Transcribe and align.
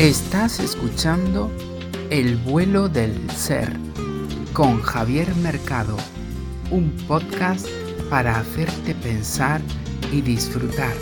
Estás 0.00 0.60
escuchando 0.60 1.50
El 2.08 2.36
vuelo 2.36 2.88
del 2.88 3.12
ser 3.32 3.68
con 4.54 4.80
Javier 4.80 5.28
Mercado, 5.42 5.94
un 6.70 6.90
podcast 7.06 7.68
para 8.08 8.38
hacerte 8.38 8.94
pensar 8.94 9.60
y 10.10 10.22
disfrutar. 10.22 10.94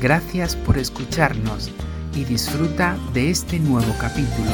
Gracias 0.00 0.56
por 0.56 0.78
escucharnos 0.78 1.70
y 2.14 2.24
disfruta 2.24 2.96
de 3.12 3.28
este 3.28 3.58
nuevo 3.58 3.92
capítulo. 4.00 4.52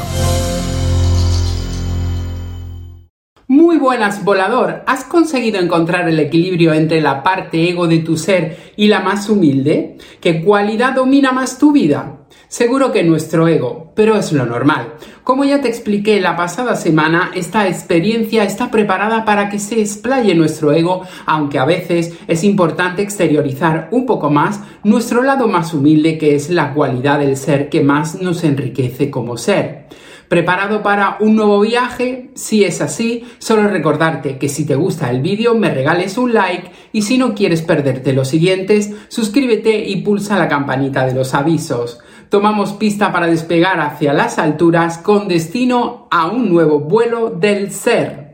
Muy 3.47 3.77
buenas, 3.77 4.25
volador. 4.25 4.83
¿Has 4.89 5.05
conseguido 5.05 5.61
encontrar 5.61 6.09
el 6.09 6.19
equilibrio 6.19 6.73
entre 6.73 7.01
la 7.01 7.23
parte 7.23 7.71
ego 7.71 7.87
de 7.87 8.01
tu 8.01 8.17
ser 8.17 8.73
y 8.75 8.89
la 8.89 8.99
más 8.99 9.29
humilde? 9.29 9.97
¿Qué 10.21 10.43
cualidad 10.43 10.97
domina 10.97 11.31
más 11.31 11.57
tu 11.57 11.71
vida? 11.71 12.26
Seguro 12.49 12.93
que 12.93 13.03
nuestro 13.03 13.49
ego, 13.49 13.93
pero 13.97 14.17
es 14.17 14.33
lo 14.33 14.47
normal. 14.47 14.95
Como 15.25 15.45
ya 15.45 15.61
te 15.61 15.69
expliqué 15.69 16.21
la 16.21 16.37
pasada 16.37 16.77
semana, 16.77 17.33
esta 17.35 17.67
experiencia 17.67 18.45
está 18.45 18.71
preparada 18.71 19.25
para 19.25 19.49
que 19.49 19.59
se 19.59 19.81
explaye 19.81 20.33
nuestro 20.37 20.73
ego, 20.73 21.03
aunque 21.27 21.59
a 21.59 21.65
veces 21.65 22.17
es 22.29 22.45
importante 22.45 23.03
exteriorizar 23.03 23.89
un 23.91 24.07
poco 24.07 24.31
más 24.31 24.61
nuestro 24.85 25.25
lado 25.25 25.49
más 25.49 25.75
humilde, 25.75 26.19
que 26.19 26.37
es 26.37 26.49
la 26.49 26.73
cualidad 26.73 27.19
del 27.19 27.37
ser 27.37 27.69
que 27.69 27.81
más 27.81 28.21
nos 28.21 28.45
enriquece 28.45 29.11
como 29.11 29.37
ser. 29.37 29.87
¿Preparado 30.29 30.83
para 30.83 31.17
un 31.21 31.35
nuevo 31.35 31.61
viaje? 31.61 32.31
Si 32.35 32.65
es 32.65 32.81
así, 32.81 33.25
solo 33.39 33.69
recordarte 33.69 34.39
que 34.39 34.49
si 34.49 34.65
te 34.65 34.75
gusta 34.75 35.11
el 35.11 35.21
vídeo 35.21 35.55
me 35.55 35.73
regales 35.73 36.19
un 36.19 36.33
like 36.33 36.71
y 36.93 37.03
si 37.03 37.19
no 37.19 37.35
quieres 37.35 37.63
perderte 37.63 38.13
los 38.13 38.29
siguientes, 38.29 38.93
suscríbete 39.09 39.89
y 39.89 40.03
pulsa 40.03 40.39
la 40.39 40.49
campanita 40.49 41.07
de 41.07 41.15
los 41.15 41.35
avisos. 41.35 42.01
Tomamos 42.29 42.73
pista 42.73 43.13
para 43.13 43.29
despegar 43.29 43.79
hacia 43.79 44.13
las 44.13 44.39
alturas 44.39 44.99
con 44.99 45.29
destino 45.29 46.09
a 46.11 46.27
un 46.27 46.51
nuevo 46.51 46.81
vuelo 46.81 47.31
del 47.31 47.71
ser. 47.71 48.27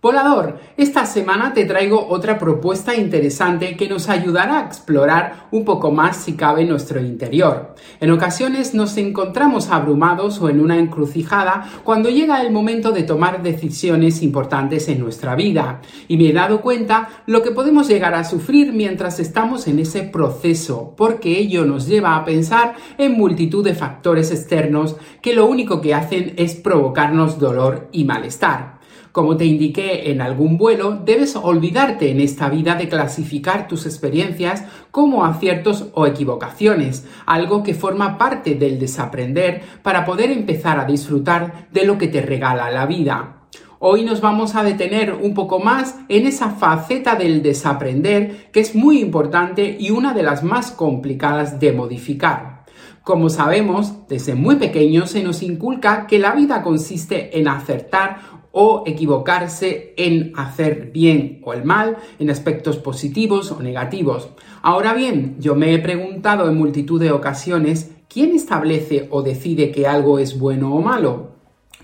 Volador, 0.00 0.58
esta 0.78 1.06
semana 1.06 1.52
te 1.54 1.64
traigo 1.64 2.06
otra 2.08 2.38
propuesta 2.38 2.94
interesante 2.94 3.76
que 3.76 3.88
nos 3.88 4.08
ayudará 4.08 4.60
a 4.60 4.66
explorar 4.66 5.48
un 5.50 5.64
poco 5.64 5.90
más 5.90 6.18
si 6.18 6.34
cabe 6.34 6.64
nuestro 6.64 7.00
interior. 7.00 7.74
En 7.98 8.12
ocasiones 8.12 8.74
nos 8.74 8.96
encontramos 8.96 9.70
abrumados 9.70 10.40
o 10.40 10.48
en 10.48 10.60
una 10.60 10.78
encrucijada 10.78 11.68
cuando 11.82 12.10
llega 12.10 12.40
el 12.42 12.52
momento 12.52 12.92
de 12.92 13.02
tomar 13.02 13.42
decisiones 13.42 14.22
importantes 14.22 14.88
en 14.88 15.00
nuestra 15.00 15.34
vida 15.34 15.80
y 16.06 16.16
me 16.16 16.28
he 16.28 16.32
dado 16.32 16.60
cuenta 16.60 17.08
lo 17.26 17.42
que 17.42 17.50
podemos 17.50 17.88
llegar 17.88 18.14
a 18.14 18.22
sufrir 18.22 18.72
mientras 18.72 19.18
estamos 19.18 19.66
en 19.66 19.80
ese 19.80 20.04
proceso 20.04 20.94
porque 20.96 21.40
ello 21.40 21.64
nos 21.64 21.88
lleva 21.88 22.14
a 22.14 22.24
pensar 22.24 22.76
en 22.98 23.18
multitud 23.18 23.64
de 23.64 23.74
factores 23.74 24.30
externos 24.30 24.94
que 25.22 25.34
lo 25.34 25.46
único 25.46 25.80
que 25.80 25.94
hacen 25.94 26.34
es 26.36 26.54
provocarnos 26.54 27.40
dolor 27.40 27.88
y 27.90 28.04
malestar. 28.04 28.77
Como 29.12 29.36
te 29.36 29.44
indiqué 29.44 30.10
en 30.10 30.20
algún 30.20 30.58
vuelo, 30.58 31.00
debes 31.04 31.34
olvidarte 31.34 32.10
en 32.10 32.20
esta 32.20 32.48
vida 32.48 32.74
de 32.74 32.88
clasificar 32.88 33.66
tus 33.66 33.86
experiencias 33.86 34.64
como 34.90 35.24
aciertos 35.24 35.88
o 35.94 36.06
equivocaciones, 36.06 37.06
algo 37.24 37.62
que 37.62 37.74
forma 37.74 38.18
parte 38.18 38.54
del 38.54 38.78
desaprender 38.78 39.62
para 39.82 40.04
poder 40.04 40.30
empezar 40.30 40.78
a 40.78 40.84
disfrutar 40.84 41.68
de 41.72 41.84
lo 41.84 41.96
que 41.96 42.08
te 42.08 42.20
regala 42.20 42.70
la 42.70 42.86
vida. 42.86 43.34
Hoy 43.80 44.04
nos 44.04 44.20
vamos 44.20 44.56
a 44.56 44.64
detener 44.64 45.12
un 45.12 45.34
poco 45.34 45.60
más 45.60 45.94
en 46.08 46.26
esa 46.26 46.50
faceta 46.50 47.14
del 47.14 47.42
desaprender 47.42 48.50
que 48.52 48.58
es 48.58 48.74
muy 48.74 49.00
importante 49.00 49.76
y 49.78 49.90
una 49.90 50.14
de 50.14 50.24
las 50.24 50.42
más 50.42 50.72
complicadas 50.72 51.60
de 51.60 51.72
modificar. 51.72 52.64
Como 53.04 53.30
sabemos, 53.30 54.06
desde 54.08 54.34
muy 54.34 54.56
pequeños 54.56 55.12
se 55.12 55.22
nos 55.22 55.42
inculca 55.42 56.06
que 56.06 56.18
la 56.18 56.32
vida 56.32 56.62
consiste 56.62 57.38
en 57.38 57.48
acertar 57.48 58.37
o 58.60 58.82
equivocarse 58.86 59.94
en 59.96 60.32
hacer 60.34 60.90
bien 60.92 61.40
o 61.44 61.52
el 61.52 61.62
mal, 61.62 61.98
en 62.18 62.28
aspectos 62.28 62.76
positivos 62.76 63.52
o 63.52 63.62
negativos. 63.62 64.30
Ahora 64.62 64.94
bien, 64.94 65.36
yo 65.38 65.54
me 65.54 65.72
he 65.72 65.78
preguntado 65.78 66.48
en 66.48 66.58
multitud 66.58 67.00
de 67.00 67.12
ocasiones, 67.12 67.92
¿quién 68.08 68.34
establece 68.34 69.06
o 69.12 69.22
decide 69.22 69.70
que 69.70 69.86
algo 69.86 70.18
es 70.18 70.40
bueno 70.40 70.74
o 70.74 70.80
malo? 70.80 71.34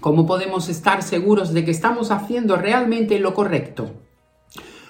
¿Cómo 0.01 0.27
podemos 0.27 0.69
estar 0.69 1.05
seguros 1.05 1.55
de 1.55 1.65
que 1.65 1.71
estamos 1.71 2.11
haciendo 2.11 2.57
realmente 2.57 3.21
lo 3.21 3.35
correcto? 3.35 3.93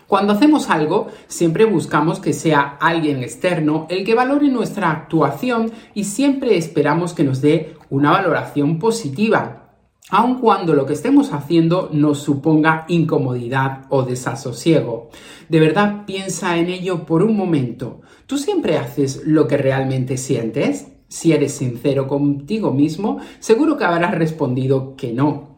Cuando 0.07 0.33
hacemos 0.33 0.71
algo, 0.71 1.09
siempre 1.27 1.67
buscamos 1.67 2.19
que 2.19 2.33
sea 2.33 2.79
alguien 2.81 3.23
externo 3.23 3.87
el 3.91 4.07
que 4.07 4.15
valore 4.15 4.49
nuestra 4.49 4.91
actuación 4.91 5.71
y 5.93 6.05
siempre 6.05 6.57
esperamos 6.57 7.13
que 7.13 7.25
nos 7.25 7.43
dé 7.43 7.77
una 7.91 8.11
valoración 8.11 8.79
positiva 8.79 9.64
aun 10.11 10.39
cuando 10.39 10.75
lo 10.75 10.85
que 10.87 10.93
estemos 10.93 11.33
haciendo 11.33 11.89
nos 11.93 12.19
suponga 12.19 12.85
incomodidad 12.89 13.87
o 13.89 14.03
desasosiego. 14.03 15.11
De 15.49 15.61
verdad 15.61 16.05
piensa 16.07 16.57
en 16.59 16.69
ello 16.69 17.07
por 17.07 17.23
un 17.23 17.37
momento. 17.37 18.03
¿Tú 18.27 18.39
siempre 18.39 18.79
haces 18.79 19.23
lo 19.25 19.49
que 19.49 19.57
realmente 19.57 20.17
sientes? 20.17 20.89
Si 21.09 21.33
eres 21.33 21.53
sincero 21.53 22.07
contigo 22.07 22.73
mismo, 22.73 23.19
seguro 23.39 23.77
que 23.77 23.85
habrás 23.85 24.15
respondido 24.15 24.95
que 24.97 25.13
no. 25.13 25.55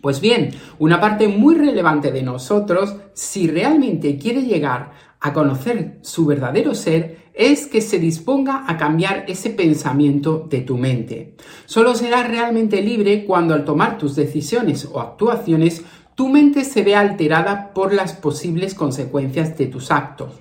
Pues 0.00 0.20
bien, 0.20 0.50
una 0.78 1.00
parte 1.00 1.28
muy 1.28 1.54
relevante 1.54 2.10
de 2.12 2.22
nosotros, 2.22 2.96
si 3.12 3.46
realmente 3.46 4.16
quiere 4.16 4.42
llegar 4.42 4.92
a 5.22 5.32
conocer 5.32 6.00
su 6.02 6.26
verdadero 6.26 6.74
ser, 6.74 7.22
es 7.32 7.66
que 7.66 7.80
se 7.80 7.98
disponga 7.98 8.64
a 8.66 8.76
cambiar 8.76 9.24
ese 9.28 9.50
pensamiento 9.50 10.46
de 10.50 10.60
tu 10.60 10.76
mente. 10.76 11.36
Solo 11.64 11.94
serás 11.94 12.28
realmente 12.28 12.82
libre 12.82 13.24
cuando 13.24 13.54
al 13.54 13.64
tomar 13.64 13.96
tus 13.96 14.16
decisiones 14.16 14.84
o 14.84 15.00
actuaciones, 15.00 15.84
tu 16.14 16.28
mente 16.28 16.64
se 16.64 16.82
vea 16.82 17.00
alterada 17.00 17.72
por 17.72 17.94
las 17.94 18.12
posibles 18.12 18.74
consecuencias 18.74 19.56
de 19.56 19.66
tus 19.66 19.90
actos. 19.90 20.34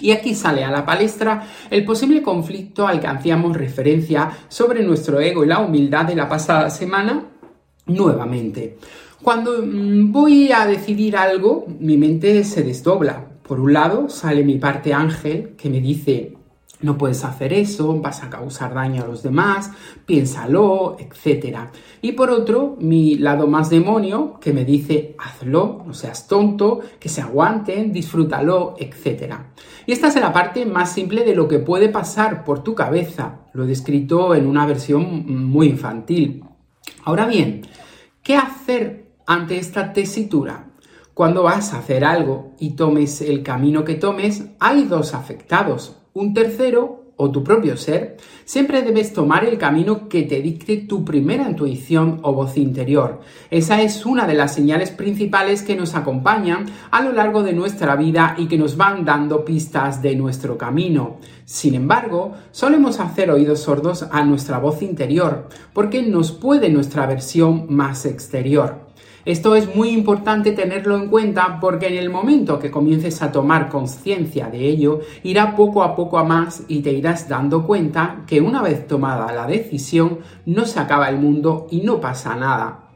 Y 0.00 0.10
aquí 0.10 0.34
sale 0.34 0.64
a 0.64 0.70
la 0.70 0.84
palestra 0.84 1.46
el 1.70 1.84
posible 1.84 2.22
conflicto 2.22 2.86
al 2.86 3.00
que 3.00 3.06
hacíamos 3.06 3.56
referencia 3.56 4.30
sobre 4.48 4.82
nuestro 4.82 5.20
ego 5.20 5.44
y 5.44 5.48
la 5.48 5.60
humildad 5.60 6.06
de 6.06 6.16
la 6.16 6.28
pasada 6.28 6.68
semana 6.70 7.26
nuevamente. 7.86 8.78
Cuando 9.22 9.62
mm, 9.62 10.10
voy 10.10 10.50
a 10.52 10.66
decidir 10.66 11.16
algo, 11.16 11.66
mi 11.78 11.96
mente 11.96 12.42
se 12.44 12.62
desdobla. 12.62 13.29
Por 13.50 13.58
un 13.58 13.72
lado 13.72 14.08
sale 14.08 14.44
mi 14.44 14.58
parte 14.58 14.94
ángel 14.94 15.56
que 15.56 15.68
me 15.68 15.80
dice, 15.80 16.36
no 16.82 16.96
puedes 16.96 17.24
hacer 17.24 17.52
eso, 17.52 18.00
vas 18.00 18.22
a 18.22 18.30
causar 18.30 18.74
daño 18.74 19.02
a 19.02 19.08
los 19.08 19.24
demás, 19.24 19.72
piénsalo, 20.06 20.96
etc. 21.00 21.58
Y 22.00 22.12
por 22.12 22.30
otro, 22.30 22.76
mi 22.78 23.16
lado 23.16 23.48
más 23.48 23.68
demonio 23.68 24.38
que 24.40 24.52
me 24.52 24.64
dice, 24.64 25.16
hazlo, 25.18 25.82
no 25.84 25.92
seas 25.94 26.28
tonto, 26.28 26.78
que 27.00 27.08
se 27.08 27.22
aguanten, 27.22 27.92
disfrútalo, 27.92 28.76
etc. 28.78 29.34
Y 29.84 29.90
esta 29.90 30.06
es 30.06 30.14
la 30.14 30.32
parte 30.32 30.64
más 30.64 30.92
simple 30.92 31.24
de 31.24 31.34
lo 31.34 31.48
que 31.48 31.58
puede 31.58 31.88
pasar 31.88 32.44
por 32.44 32.62
tu 32.62 32.76
cabeza. 32.76 33.40
Lo 33.52 33.64
he 33.64 33.66
descrito 33.66 34.36
en 34.36 34.46
una 34.46 34.64
versión 34.64 35.26
muy 35.48 35.66
infantil. 35.66 36.44
Ahora 37.02 37.26
bien, 37.26 37.62
¿qué 38.22 38.36
hacer 38.36 39.10
ante 39.26 39.58
esta 39.58 39.92
tesitura? 39.92 40.69
Cuando 41.14 41.42
vas 41.42 41.74
a 41.74 41.78
hacer 41.78 42.04
algo 42.04 42.52
y 42.58 42.70
tomes 42.70 43.20
el 43.20 43.42
camino 43.42 43.84
que 43.84 43.94
tomes, 43.94 44.44
hay 44.58 44.84
dos 44.84 45.14
afectados, 45.14 45.96
un 46.14 46.34
tercero 46.34 47.00
o 47.20 47.30
tu 47.30 47.44
propio 47.44 47.76
ser. 47.76 48.16
Siempre 48.46 48.80
debes 48.80 49.12
tomar 49.12 49.44
el 49.44 49.58
camino 49.58 50.08
que 50.08 50.22
te 50.22 50.40
dicte 50.40 50.78
tu 50.78 51.04
primera 51.04 51.50
intuición 51.50 52.18
o 52.22 52.32
voz 52.32 52.56
interior. 52.56 53.20
Esa 53.50 53.82
es 53.82 54.06
una 54.06 54.26
de 54.26 54.32
las 54.32 54.54
señales 54.54 54.90
principales 54.90 55.60
que 55.60 55.76
nos 55.76 55.94
acompañan 55.94 56.64
a 56.90 57.02
lo 57.02 57.12
largo 57.12 57.42
de 57.42 57.52
nuestra 57.52 57.94
vida 57.94 58.36
y 58.38 58.46
que 58.46 58.56
nos 58.56 58.78
van 58.78 59.04
dando 59.04 59.44
pistas 59.44 60.00
de 60.00 60.16
nuestro 60.16 60.56
camino. 60.56 61.18
Sin 61.44 61.74
embargo, 61.74 62.32
solemos 62.52 63.00
hacer 63.00 63.30
oídos 63.30 63.60
sordos 63.60 64.06
a 64.10 64.24
nuestra 64.24 64.58
voz 64.58 64.80
interior, 64.80 65.48
porque 65.74 66.02
nos 66.02 66.32
puede 66.32 66.70
nuestra 66.70 67.04
versión 67.04 67.66
más 67.68 68.06
exterior. 68.06 68.89
Esto 69.24 69.54
es 69.54 69.74
muy 69.74 69.90
importante 69.90 70.52
tenerlo 70.52 70.96
en 70.96 71.08
cuenta 71.08 71.58
porque 71.60 71.88
en 71.88 71.98
el 71.98 72.08
momento 72.10 72.58
que 72.58 72.70
comiences 72.70 73.20
a 73.22 73.30
tomar 73.30 73.68
conciencia 73.68 74.48
de 74.48 74.66
ello, 74.66 75.00
irá 75.22 75.56
poco 75.56 75.82
a 75.82 75.94
poco 75.94 76.18
a 76.18 76.24
más 76.24 76.62
y 76.68 76.80
te 76.80 76.92
irás 76.92 77.28
dando 77.28 77.66
cuenta 77.66 78.22
que 78.26 78.40
una 78.40 78.62
vez 78.62 78.86
tomada 78.86 79.32
la 79.32 79.46
decisión, 79.46 80.20
no 80.46 80.64
se 80.64 80.80
acaba 80.80 81.08
el 81.08 81.18
mundo 81.18 81.66
y 81.70 81.82
no 81.82 82.00
pasa 82.00 82.34
nada. 82.34 82.88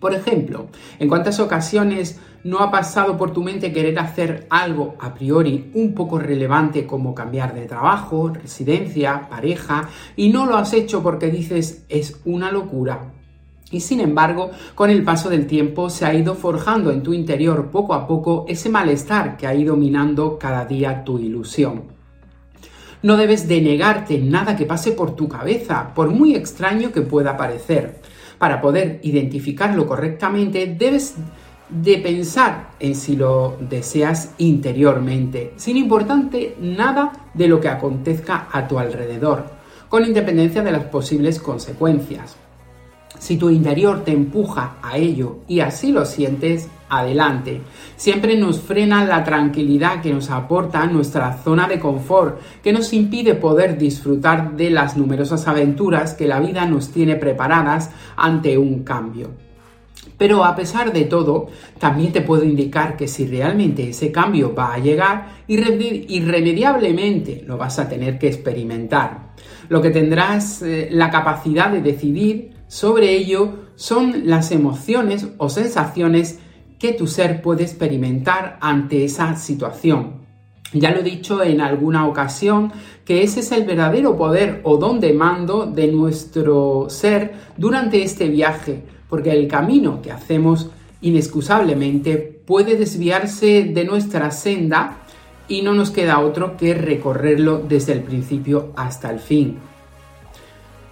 Por 0.00 0.12
ejemplo, 0.12 0.66
¿en 0.98 1.08
cuántas 1.08 1.40
ocasiones 1.40 2.20
¿No 2.44 2.58
ha 2.58 2.70
pasado 2.70 3.16
por 3.16 3.32
tu 3.32 3.42
mente 3.42 3.72
querer 3.72 3.98
hacer 3.98 4.46
algo 4.50 4.96
a 5.00 5.14
priori 5.14 5.70
un 5.72 5.94
poco 5.94 6.18
relevante 6.18 6.86
como 6.86 7.14
cambiar 7.14 7.54
de 7.54 7.64
trabajo, 7.64 8.28
residencia, 8.28 9.28
pareja, 9.30 9.88
y 10.14 10.28
no 10.28 10.44
lo 10.44 10.58
has 10.58 10.74
hecho 10.74 11.02
porque 11.02 11.30
dices 11.30 11.86
es 11.88 12.20
una 12.26 12.52
locura? 12.52 13.14
Y 13.70 13.80
sin 13.80 14.00
embargo, 14.00 14.50
con 14.74 14.90
el 14.90 15.02
paso 15.02 15.30
del 15.30 15.46
tiempo 15.46 15.90
se 15.90 16.04
ha 16.04 16.14
ido 16.14 16.34
forjando 16.34 16.90
en 16.90 17.02
tu 17.02 17.12
interior 17.12 17.70
poco 17.70 17.94
a 17.94 18.06
poco 18.06 18.44
ese 18.48 18.68
malestar 18.68 19.36
que 19.36 19.46
ha 19.46 19.54
ido 19.54 19.76
minando 19.76 20.38
cada 20.38 20.64
día 20.64 21.04
tu 21.04 21.18
ilusión. 21.18 21.94
No 23.02 23.16
debes 23.16 23.48
de 23.48 23.60
negarte 23.60 24.18
nada 24.18 24.56
que 24.56 24.64
pase 24.64 24.92
por 24.92 25.14
tu 25.14 25.28
cabeza, 25.28 25.92
por 25.94 26.08
muy 26.08 26.34
extraño 26.34 26.92
que 26.92 27.02
pueda 27.02 27.36
parecer. 27.36 28.00
Para 28.38 28.60
poder 28.60 29.00
identificarlo 29.02 29.86
correctamente, 29.86 30.74
debes 30.78 31.16
de 31.68 31.98
pensar 31.98 32.70
en 32.78 32.94
si 32.94 33.16
lo 33.16 33.56
deseas 33.58 34.32
interiormente, 34.38 35.52
sin 35.56 35.76
importarte 35.76 36.56
nada 36.60 37.12
de 37.34 37.48
lo 37.48 37.60
que 37.60 37.68
acontezca 37.68 38.48
a 38.52 38.68
tu 38.68 38.78
alrededor, 38.78 39.46
con 39.88 40.04
independencia 40.04 40.62
de 40.62 40.72
las 40.72 40.84
posibles 40.84 41.40
consecuencias. 41.40 42.36
Si 43.18 43.36
tu 43.36 43.50
interior 43.50 44.04
te 44.04 44.12
empuja 44.12 44.76
a 44.82 44.98
ello 44.98 45.38
y 45.48 45.60
así 45.60 45.92
lo 45.92 46.04
sientes, 46.04 46.68
adelante. 46.88 47.60
Siempre 47.96 48.36
nos 48.36 48.60
frena 48.60 49.04
la 49.04 49.24
tranquilidad 49.24 50.00
que 50.02 50.12
nos 50.12 50.30
aporta 50.30 50.86
nuestra 50.86 51.32
zona 51.32 51.66
de 51.68 51.80
confort, 51.80 52.40
que 52.62 52.72
nos 52.72 52.92
impide 52.92 53.34
poder 53.34 53.78
disfrutar 53.78 54.56
de 54.56 54.70
las 54.70 54.96
numerosas 54.96 55.46
aventuras 55.48 56.14
que 56.14 56.26
la 56.26 56.40
vida 56.40 56.66
nos 56.66 56.90
tiene 56.90 57.16
preparadas 57.16 57.90
ante 58.16 58.58
un 58.58 58.84
cambio. 58.84 59.30
Pero 60.16 60.44
a 60.44 60.54
pesar 60.54 60.92
de 60.92 61.06
todo, 61.06 61.48
también 61.78 62.12
te 62.12 62.20
puedo 62.20 62.44
indicar 62.44 62.96
que 62.96 63.08
si 63.08 63.26
realmente 63.26 63.88
ese 63.88 64.12
cambio 64.12 64.54
va 64.54 64.74
a 64.74 64.78
llegar, 64.78 65.28
irremediablemente 65.48 67.42
lo 67.46 67.56
vas 67.56 67.80
a 67.80 67.88
tener 67.88 68.18
que 68.18 68.28
experimentar. 68.28 69.32
Lo 69.68 69.82
que 69.82 69.90
tendrás 69.90 70.62
eh, 70.62 70.88
la 70.92 71.10
capacidad 71.10 71.70
de 71.70 71.80
decidir 71.80 72.53
sobre 72.74 73.14
ello 73.16 73.50
son 73.76 74.22
las 74.24 74.50
emociones 74.50 75.28
o 75.38 75.48
sensaciones 75.48 76.40
que 76.80 76.92
tu 76.92 77.06
ser 77.06 77.40
puede 77.40 77.62
experimentar 77.62 78.58
ante 78.60 79.04
esa 79.04 79.36
situación. 79.36 80.24
Ya 80.72 80.90
lo 80.90 80.98
he 80.98 81.02
dicho 81.04 81.40
en 81.44 81.60
alguna 81.60 82.08
ocasión 82.08 82.72
que 83.04 83.22
ese 83.22 83.40
es 83.40 83.52
el 83.52 83.62
verdadero 83.62 84.16
poder 84.16 84.60
o 84.64 84.76
don 84.76 84.98
de 84.98 85.12
mando 85.12 85.66
de 85.66 85.86
nuestro 85.86 86.86
ser 86.90 87.34
durante 87.56 88.02
este 88.02 88.28
viaje, 88.28 88.82
porque 89.08 89.30
el 89.30 89.46
camino 89.46 90.02
que 90.02 90.10
hacemos 90.10 90.68
inexcusablemente 91.00 92.16
puede 92.16 92.76
desviarse 92.76 93.70
de 93.72 93.84
nuestra 93.84 94.32
senda 94.32 94.96
y 95.46 95.62
no 95.62 95.74
nos 95.74 95.92
queda 95.92 96.18
otro 96.18 96.56
que 96.56 96.74
recorrerlo 96.74 97.62
desde 97.68 97.92
el 97.92 98.02
principio 98.02 98.72
hasta 98.74 99.12
el 99.12 99.20
fin. 99.20 99.58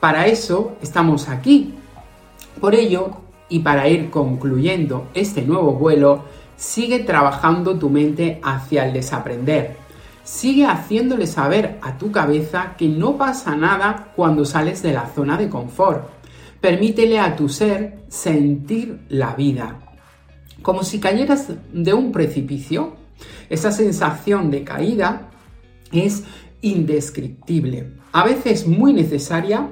Para 0.03 0.27
eso 0.27 0.77
estamos 0.83 1.29
aquí. 1.29 1.75
Por 2.61 2.75
ello, 2.75 3.19
y 3.49 3.61
para 3.61 3.87
ir 3.87 4.11
concluyendo 4.11 5.07
este 5.15 5.43
nuevo 5.43 5.75
vuelo, 5.75 6.25
sigue 6.57 6.99
trabajando 6.99 7.79
tu 7.79 7.89
mente 7.89 8.41
hacia 8.43 8.85
el 8.85 8.95
desaprender. 8.95 9.77
Sigue 10.25 10.67
haciéndole 10.67 11.29
saber 11.29 11.79
a 11.83 11.99
tu 11.99 12.11
cabeza 12.11 12.75
que 12.77 12.89
no 12.89 13.17
pasa 13.17 13.55
nada 13.55 14.09
cuando 14.17 14.45
sales 14.45 14.83
de 14.83 14.93
la 14.93 15.07
zona 15.07 15.37
de 15.37 15.49
confort 15.49 16.09
Permítele 16.61 17.21
a 17.21 17.37
tu 17.37 17.49
ser 17.49 18.01
sentir 18.09 19.03
la 19.09 19.37
vida. 19.37 19.79
Como 20.63 20.83
si 20.83 20.99
cayeras 20.99 21.47
de 21.73 21.95
un 21.95 22.11
precipicio, 22.11 22.97
esa 23.49 23.71
sensación 23.71 24.51
de 24.51 24.65
caída 24.65 25.31
es 25.93 26.25
indescriptible, 26.61 27.93
a 28.11 28.25
veces 28.25 28.67
muy 28.67 28.93
necesaria 28.93 29.69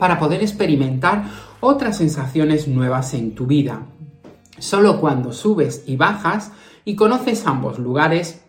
para 0.00 0.18
poder 0.18 0.40
experimentar 0.40 1.24
otras 1.60 1.98
sensaciones 1.98 2.66
nuevas 2.66 3.12
en 3.12 3.34
tu 3.34 3.46
vida. 3.46 3.82
Solo 4.58 4.98
cuando 4.98 5.34
subes 5.34 5.84
y 5.86 5.96
bajas 5.96 6.52
y 6.86 6.96
conoces 6.96 7.46
ambos 7.46 7.78
lugares, 7.78 8.42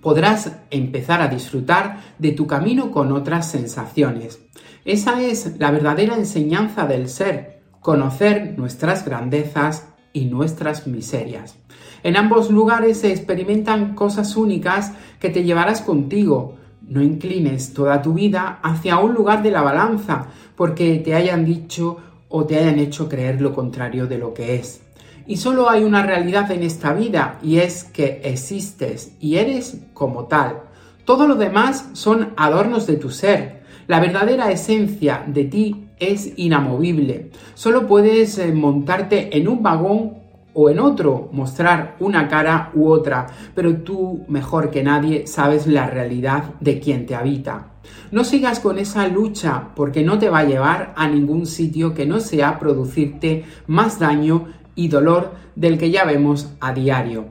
podrás 0.00 0.52
empezar 0.70 1.20
a 1.20 1.26
disfrutar 1.26 2.00
de 2.20 2.30
tu 2.30 2.46
camino 2.46 2.92
con 2.92 3.10
otras 3.10 3.50
sensaciones. 3.50 4.38
Esa 4.84 5.20
es 5.20 5.58
la 5.58 5.72
verdadera 5.72 6.14
enseñanza 6.14 6.86
del 6.86 7.08
ser, 7.08 7.62
conocer 7.80 8.54
nuestras 8.56 9.04
grandezas 9.04 9.88
y 10.12 10.26
nuestras 10.26 10.86
miserias. 10.86 11.56
En 12.04 12.16
ambos 12.16 12.50
lugares 12.50 13.00
se 13.00 13.10
experimentan 13.10 13.96
cosas 13.96 14.36
únicas 14.36 14.92
que 15.18 15.30
te 15.30 15.42
llevarás 15.42 15.80
contigo. 15.80 16.56
No 16.88 17.02
inclines 17.02 17.72
toda 17.72 18.02
tu 18.02 18.14
vida 18.14 18.60
hacia 18.62 18.98
un 18.98 19.14
lugar 19.14 19.42
de 19.42 19.50
la 19.50 19.62
balanza 19.62 20.26
porque 20.56 20.98
te 20.98 21.14
hayan 21.14 21.44
dicho 21.44 21.98
o 22.28 22.44
te 22.44 22.58
hayan 22.58 22.78
hecho 22.78 23.08
creer 23.08 23.40
lo 23.40 23.54
contrario 23.54 24.06
de 24.06 24.18
lo 24.18 24.34
que 24.34 24.56
es. 24.56 24.82
Y 25.26 25.36
solo 25.36 25.70
hay 25.70 25.84
una 25.84 26.02
realidad 26.02 26.50
en 26.50 26.62
esta 26.62 26.92
vida 26.92 27.38
y 27.42 27.58
es 27.58 27.84
que 27.84 28.20
existes 28.24 29.12
y 29.20 29.36
eres 29.36 29.78
como 29.94 30.26
tal. 30.26 30.62
Todo 31.04 31.26
lo 31.26 31.36
demás 31.36 31.88
son 31.92 32.32
adornos 32.36 32.86
de 32.86 32.96
tu 32.96 33.10
ser. 33.10 33.62
La 33.86 34.00
verdadera 34.00 34.50
esencia 34.50 35.24
de 35.26 35.44
ti 35.44 35.88
es 35.98 36.32
inamovible. 36.36 37.30
Solo 37.54 37.86
puedes 37.86 38.38
eh, 38.38 38.52
montarte 38.52 39.36
en 39.36 39.48
un 39.48 39.62
vagón 39.62 40.23
o 40.54 40.70
en 40.70 40.78
otro, 40.78 41.28
mostrar 41.32 41.96
una 42.00 42.28
cara 42.28 42.70
u 42.74 42.88
otra, 42.88 43.26
pero 43.54 43.76
tú 43.78 44.24
mejor 44.28 44.70
que 44.70 44.82
nadie 44.82 45.26
sabes 45.26 45.66
la 45.66 45.88
realidad 45.88 46.54
de 46.60 46.80
quien 46.80 47.06
te 47.06 47.14
habita. 47.14 47.66
No 48.10 48.24
sigas 48.24 48.60
con 48.60 48.78
esa 48.78 49.08
lucha 49.08 49.70
porque 49.74 50.02
no 50.02 50.18
te 50.18 50.30
va 50.30 50.38
a 50.38 50.44
llevar 50.44 50.94
a 50.96 51.08
ningún 51.08 51.46
sitio 51.46 51.92
que 51.92 52.06
no 52.06 52.20
sea 52.20 52.58
producirte 52.58 53.44
más 53.66 53.98
daño 53.98 54.46
y 54.74 54.88
dolor 54.88 55.32
del 55.56 55.76
que 55.76 55.90
ya 55.90 56.04
vemos 56.04 56.48
a 56.60 56.72
diario. 56.72 57.26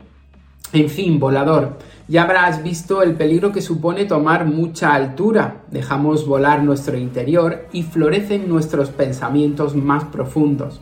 En 0.73 0.89
fin, 0.89 1.19
volador, 1.19 1.77
ya 2.07 2.23
habrás 2.23 2.63
visto 2.63 3.03
el 3.03 3.13
peligro 3.13 3.51
que 3.51 3.61
supone 3.61 4.05
tomar 4.05 4.45
mucha 4.45 4.93
altura. 4.93 5.61
Dejamos 5.71 6.27
volar 6.27 6.63
nuestro 6.63 6.97
interior 6.97 7.67
y 7.71 7.83
florecen 7.83 8.49
nuestros 8.49 8.89
pensamientos 8.89 9.75
más 9.75 10.03
profundos. 10.05 10.81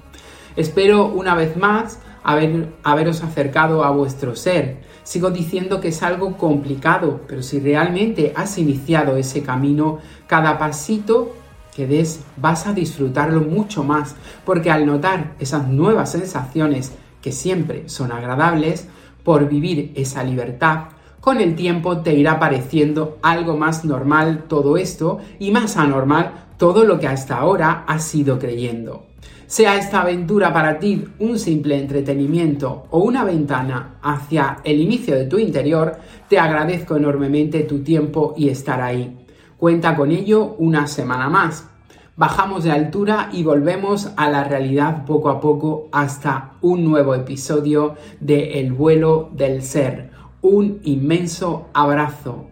Espero 0.56 1.08
una 1.08 1.36
vez 1.36 1.58
más 1.58 2.00
haber, 2.24 2.74
haberos 2.84 3.24
acercado 3.24 3.84
a 3.84 3.92
vuestro 3.92 4.36
ser. 4.36 4.82
Sigo 5.04 5.32
diciendo 5.32 5.82
que 5.82 5.90
es 5.90 6.04
algo 6.04 6.38
complicado, 6.38 7.22
pero 7.28 7.44
si 7.44 7.60
realmente 7.60 8.34
has 8.36 8.58
iniciado 8.58 9.18
ese 9.18 9.44
camino, 9.44 10.00
cada 10.28 10.58
pasito 10.58 11.36
que 11.76 11.88
des 11.88 12.22
vas 12.38 12.68
a 12.68 12.74
disfrutarlo 12.74 13.42
mucho 13.42 13.84
más, 13.84 14.16
porque 14.46 14.72
al 14.72 14.86
notar 14.86 15.36
esas 15.40 15.68
nuevas 15.68 16.12
sensaciones 16.12 16.92
que 17.22 17.32
siempre 17.32 17.88
son 17.88 18.12
agradables, 18.12 18.88
por 19.24 19.48
vivir 19.48 19.92
esa 19.96 20.24
libertad, 20.24 20.86
con 21.20 21.40
el 21.40 21.56
tiempo 21.56 22.00
te 22.00 22.16
irá 22.16 22.40
pareciendo 22.40 23.20
algo 23.22 23.56
más 23.56 23.86
normal 23.86 24.46
todo 24.48 24.78
esto 24.78 25.20
y 25.40 25.52
más 25.52 25.78
anormal 25.78 26.48
todo 26.58 26.84
lo 26.84 27.00
que 27.00 27.08
hasta 27.08 27.38
ahora 27.38 27.84
has 27.88 28.14
ido 28.16 28.40
creyendo. 28.40 29.11
Sea 29.48 29.78
esta 29.78 30.02
aventura 30.02 30.54
para 30.54 30.80
ti 30.80 31.06
un 31.20 31.38
simple 31.38 31.78
entretenimiento 31.78 32.88
o 32.90 33.00
una 33.00 33.24
ventana 33.24 33.96
hacia 34.02 34.60
el 34.64 34.80
inicio 34.80 35.16
de 35.16 35.26
tu 35.26 35.38
interior, 35.38 35.98
te 36.30 36.40
agradezco 36.40 36.96
enormemente 36.96 37.62
tu 37.64 37.80
tiempo 37.80 38.34
y 38.38 38.50
estar 38.50 38.82
ahí. 38.82 39.18
Cuenta 39.58 39.96
con 39.96 40.12
ello 40.12 40.56
una 40.58 40.88
semana 40.88 41.30
más. 41.30 41.68
Bajamos 42.16 42.64
de 42.64 42.72
altura 42.72 43.30
y 43.32 43.44
volvemos 43.44 44.12
a 44.16 44.30
la 44.30 44.44
realidad 44.44 45.06
poco 45.06 45.30
a 45.30 45.40
poco 45.40 45.90
hasta 45.92 46.54
un 46.62 46.84
nuevo 46.84 47.16
episodio 47.16 47.96
de 48.20 48.60
El 48.60 48.74
vuelo 48.74 49.30
del 49.34 49.64
ser 49.64 50.12
un 50.42 50.80
inmenso 50.84 51.70
abrazo. 51.74 52.48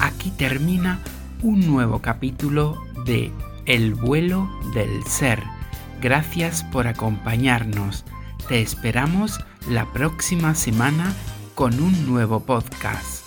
Aquí 0.00 0.30
termina 0.30 1.00
un 1.42 1.66
nuevo 1.66 2.00
capítulo 2.00 2.78
de 3.04 3.30
El 3.66 3.94
vuelo 3.94 4.48
del 4.74 5.04
ser. 5.04 5.40
Gracias 6.02 6.64
por 6.64 6.88
acompañarnos. 6.88 8.04
Te 8.48 8.60
esperamos 8.60 9.38
la 9.68 9.86
próxima 9.92 10.56
semana 10.56 11.14
con 11.54 11.78
un 11.80 12.06
nuevo 12.06 12.40
podcast. 12.40 13.21